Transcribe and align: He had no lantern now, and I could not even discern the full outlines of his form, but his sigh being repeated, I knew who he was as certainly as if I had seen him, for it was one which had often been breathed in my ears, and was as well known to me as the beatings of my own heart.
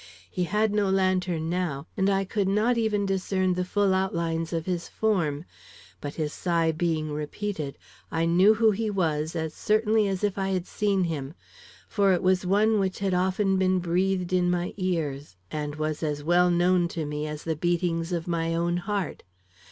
He 0.31 0.45
had 0.45 0.73
no 0.73 0.89
lantern 0.89 1.47
now, 1.47 1.85
and 1.95 2.09
I 2.09 2.25
could 2.25 2.47
not 2.47 2.75
even 2.75 3.05
discern 3.05 3.53
the 3.53 3.63
full 3.63 3.93
outlines 3.93 4.51
of 4.51 4.65
his 4.65 4.87
form, 4.89 5.45
but 6.01 6.15
his 6.15 6.33
sigh 6.33 6.71
being 6.71 7.11
repeated, 7.11 7.77
I 8.11 8.25
knew 8.25 8.55
who 8.55 8.71
he 8.71 8.89
was 8.89 9.35
as 9.35 9.53
certainly 9.53 10.07
as 10.07 10.23
if 10.23 10.39
I 10.39 10.47
had 10.49 10.65
seen 10.65 11.03
him, 11.03 11.35
for 11.87 12.13
it 12.13 12.23
was 12.23 12.47
one 12.47 12.79
which 12.79 12.97
had 12.97 13.13
often 13.13 13.57
been 13.57 13.77
breathed 13.77 14.33
in 14.33 14.49
my 14.49 14.73
ears, 14.75 15.35
and 15.51 15.75
was 15.75 16.01
as 16.01 16.23
well 16.23 16.49
known 16.49 16.87
to 16.87 17.05
me 17.05 17.27
as 17.27 17.43
the 17.43 17.55
beatings 17.55 18.11
of 18.11 18.27
my 18.27 18.55
own 18.55 18.77
heart. 18.77 19.21